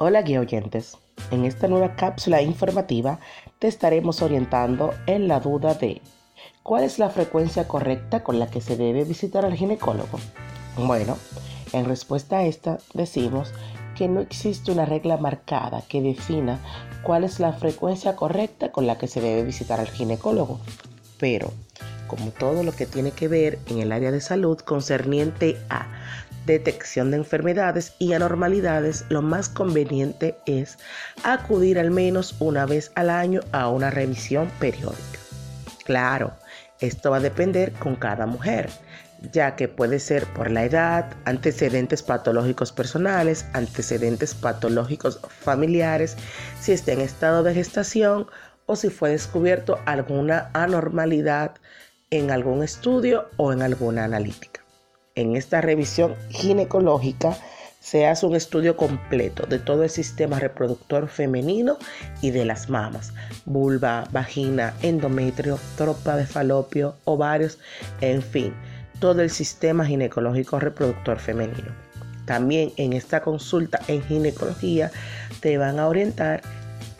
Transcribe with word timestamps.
Hola 0.00 0.22
guía 0.22 0.38
oyentes, 0.38 0.96
en 1.32 1.44
esta 1.44 1.66
nueva 1.66 1.96
cápsula 1.96 2.40
informativa 2.40 3.18
te 3.58 3.66
estaremos 3.66 4.22
orientando 4.22 4.94
en 5.08 5.26
la 5.26 5.40
duda 5.40 5.74
de 5.74 6.00
¿cuál 6.62 6.84
es 6.84 7.00
la 7.00 7.10
frecuencia 7.10 7.66
correcta 7.66 8.22
con 8.22 8.38
la 8.38 8.46
que 8.46 8.60
se 8.60 8.76
debe 8.76 9.02
visitar 9.02 9.44
al 9.44 9.56
ginecólogo? 9.56 10.20
Bueno, 10.76 11.18
en 11.72 11.84
respuesta 11.84 12.38
a 12.38 12.44
esta 12.44 12.78
decimos 12.94 13.52
que 13.96 14.06
no 14.06 14.20
existe 14.20 14.70
una 14.70 14.84
regla 14.84 15.16
marcada 15.16 15.82
que 15.88 16.00
defina 16.00 16.60
cuál 17.02 17.24
es 17.24 17.40
la 17.40 17.52
frecuencia 17.52 18.14
correcta 18.14 18.70
con 18.70 18.86
la 18.86 18.98
que 18.98 19.08
se 19.08 19.20
debe 19.20 19.42
visitar 19.42 19.80
al 19.80 19.88
ginecólogo, 19.88 20.60
pero 21.18 21.52
como 22.06 22.30
todo 22.30 22.62
lo 22.62 22.70
que 22.70 22.86
tiene 22.86 23.10
que 23.10 23.26
ver 23.26 23.58
en 23.66 23.80
el 23.80 23.90
área 23.90 24.12
de 24.12 24.20
salud 24.20 24.58
concerniente 24.60 25.58
a 25.68 25.88
detección 26.48 27.10
de 27.10 27.18
enfermedades 27.18 27.94
y 27.98 28.12
anormalidades, 28.12 29.04
lo 29.08 29.22
más 29.22 29.48
conveniente 29.48 30.36
es 30.46 30.78
acudir 31.22 31.78
al 31.78 31.90
menos 31.90 32.34
una 32.40 32.66
vez 32.66 32.90
al 32.94 33.10
año 33.10 33.40
a 33.52 33.68
una 33.68 33.90
revisión 33.90 34.50
periódica. 34.58 35.18
Claro, 35.84 36.32
esto 36.80 37.10
va 37.10 37.18
a 37.18 37.20
depender 37.20 37.72
con 37.72 37.96
cada 37.96 38.26
mujer, 38.26 38.70
ya 39.32 39.56
que 39.56 39.68
puede 39.68 39.98
ser 40.00 40.26
por 40.26 40.50
la 40.50 40.64
edad, 40.64 41.12
antecedentes 41.24 42.02
patológicos 42.02 42.72
personales, 42.72 43.46
antecedentes 43.52 44.34
patológicos 44.34 45.20
familiares, 45.40 46.16
si 46.60 46.72
está 46.72 46.92
en 46.92 47.00
estado 47.00 47.42
de 47.42 47.54
gestación 47.54 48.26
o 48.66 48.76
si 48.76 48.90
fue 48.90 49.10
descubierto 49.10 49.78
alguna 49.86 50.50
anormalidad 50.52 51.56
en 52.10 52.30
algún 52.30 52.62
estudio 52.62 53.28
o 53.36 53.52
en 53.52 53.62
alguna 53.62 54.04
analítica. 54.04 54.57
En 55.18 55.34
esta 55.34 55.60
revisión 55.60 56.14
ginecológica 56.28 57.36
se 57.80 58.06
hace 58.06 58.24
un 58.24 58.36
estudio 58.36 58.76
completo 58.76 59.46
de 59.46 59.58
todo 59.58 59.82
el 59.82 59.90
sistema 59.90 60.38
reproductor 60.38 61.08
femenino 61.08 61.76
y 62.22 62.30
de 62.30 62.44
las 62.44 62.70
mamas, 62.70 63.12
vulva, 63.44 64.04
vagina, 64.12 64.74
endometrio, 64.80 65.58
tropa 65.76 66.14
de 66.14 66.24
falopio, 66.24 66.94
ovarios, 67.02 67.58
en 68.00 68.22
fin, 68.22 68.54
todo 69.00 69.20
el 69.20 69.30
sistema 69.30 69.84
ginecológico 69.84 70.60
reproductor 70.60 71.18
femenino. 71.18 71.74
También 72.24 72.70
en 72.76 72.92
esta 72.92 73.20
consulta 73.20 73.80
en 73.88 74.04
ginecología 74.04 74.92
te 75.40 75.58
van 75.58 75.80
a 75.80 75.88
orientar 75.88 76.42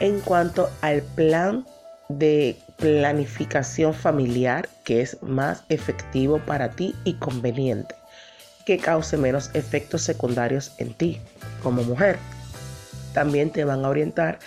en 0.00 0.20
cuanto 0.20 0.70
al 0.80 1.02
plan 1.02 1.66
de 2.08 2.56
planificación 2.78 3.92
familiar 3.92 4.70
que 4.84 5.02
es 5.02 5.22
más 5.22 5.64
efectivo 5.68 6.38
para 6.46 6.70
ti 6.70 6.94
y 7.04 7.12
conveniente 7.14 7.94
que 8.66 8.76
cause 8.76 9.16
menos 9.16 9.50
efectos 9.54 10.02
secundarios 10.02 10.72
en 10.76 10.92
ti 10.92 11.20
como 11.62 11.82
mujer. 11.84 12.18
También 13.14 13.50
te 13.50 13.64
van 13.64 13.86
a 13.86 13.88
orientar 13.88 14.40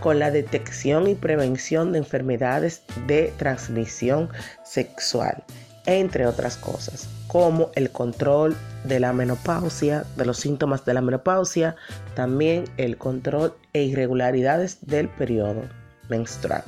con 0.00 0.18
la 0.18 0.32
detección 0.32 1.06
y 1.06 1.14
prevención 1.14 1.92
de 1.92 1.98
enfermedades 1.98 2.82
de 3.06 3.32
transmisión 3.36 4.30
sexual, 4.64 5.44
entre 5.84 6.26
otras 6.26 6.56
cosas, 6.56 7.08
como 7.28 7.70
el 7.76 7.90
control 7.90 8.56
de 8.82 8.98
la 8.98 9.12
menopausia, 9.12 10.04
de 10.16 10.24
los 10.24 10.38
síntomas 10.38 10.84
de 10.84 10.94
la 10.94 11.02
menopausia, 11.02 11.76
también 12.16 12.64
el 12.78 12.96
control 12.96 13.54
e 13.74 13.84
irregularidades 13.84 14.78
del 14.80 15.08
periodo 15.08 15.62
menstrual. 16.08 16.64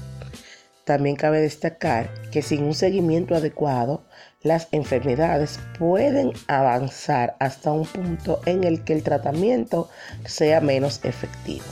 También 0.89 1.17
cabe 1.17 1.43
destacar 1.43 2.09
que 2.31 2.41
sin 2.41 2.63
un 2.63 2.73
seguimiento 2.73 3.35
adecuado, 3.35 4.07
las 4.41 4.69
enfermedades 4.73 5.61
pueden 5.79 6.33
avanzar 6.47 7.37
hasta 7.41 7.73
un 7.73 7.85
punto 7.85 8.41
en 8.47 8.65
el 8.65 8.85
que 8.85 8.95
el 8.95 9.03
tratamiento 9.03 9.91
sea 10.25 10.63
menos 10.63 11.05
efectivo. 11.05 11.67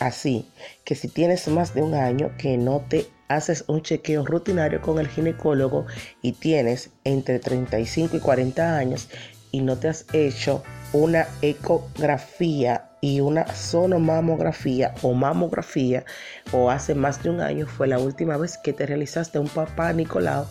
Así 0.00 0.50
que 0.82 0.96
si 0.96 1.06
tienes 1.06 1.46
más 1.46 1.74
de 1.74 1.82
un 1.82 1.94
año 1.94 2.32
que 2.38 2.56
no 2.56 2.80
te 2.80 3.06
haces 3.28 3.62
un 3.68 3.82
chequeo 3.82 4.26
rutinario 4.26 4.82
con 4.82 4.98
el 4.98 5.06
ginecólogo 5.06 5.86
y 6.20 6.32
tienes 6.32 6.90
entre 7.04 7.38
35 7.38 8.16
y 8.16 8.20
40 8.20 8.76
años 8.76 9.08
y 9.52 9.60
no 9.60 9.78
te 9.78 9.86
has 9.86 10.06
hecho 10.12 10.64
una 10.92 11.28
ecografía 11.40 12.79
y 13.00 13.20
una 13.20 13.46
sonomamografía 13.54 14.94
o 15.02 15.14
mamografía 15.14 16.04
o 16.52 16.70
hace 16.70 16.94
más 16.94 17.22
de 17.22 17.30
un 17.30 17.40
año 17.40 17.66
fue 17.66 17.86
la 17.86 17.98
última 17.98 18.36
vez 18.36 18.58
que 18.58 18.72
te 18.72 18.86
realizaste 18.86 19.38
un 19.38 19.48
papá 19.48 19.92
Nicolau, 19.92 20.46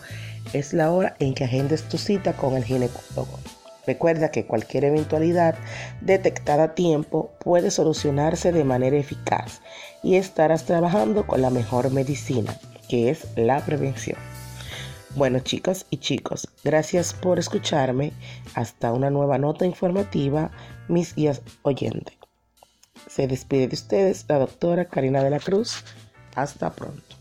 es 0.52 0.72
la 0.72 0.90
hora 0.90 1.16
en 1.18 1.34
que 1.34 1.44
agendes 1.44 1.82
tu 1.88 1.98
cita 1.98 2.32
con 2.32 2.56
el 2.56 2.64
ginecólogo. 2.64 3.38
Recuerda 3.86 4.30
que 4.30 4.46
cualquier 4.46 4.84
eventualidad 4.84 5.54
detectada 6.00 6.64
a 6.64 6.74
tiempo 6.74 7.32
puede 7.40 7.70
solucionarse 7.70 8.52
de 8.52 8.64
manera 8.64 8.96
eficaz 8.96 9.62
y 10.02 10.16
estarás 10.16 10.64
trabajando 10.64 11.26
con 11.26 11.42
la 11.42 11.50
mejor 11.50 11.90
medicina, 11.90 12.54
que 12.88 13.10
es 13.10 13.26
la 13.36 13.64
prevención. 13.64 14.18
Bueno 15.16 15.40
chicas 15.40 15.86
y 15.90 15.96
chicos, 15.96 16.48
gracias 16.62 17.14
por 17.14 17.40
escucharme. 17.40 18.12
Hasta 18.54 18.92
una 18.92 19.10
nueva 19.10 19.38
nota 19.38 19.66
informativa, 19.66 20.52
mis 20.86 21.16
guías 21.16 21.42
oyentes. 21.62 22.19
Se 23.20 23.28
despide 23.28 23.68
de 23.68 23.74
ustedes 23.74 24.24
la 24.30 24.38
doctora 24.38 24.86
Karina 24.86 25.22
de 25.22 25.28
la 25.28 25.40
Cruz. 25.40 25.84
Hasta 26.36 26.70
pronto. 26.70 27.19